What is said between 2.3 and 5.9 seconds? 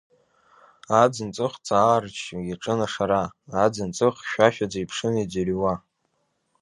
иаҿын ашара, аӡын ҵых хьшәашәаӡа иԥшын иӡырҩуа.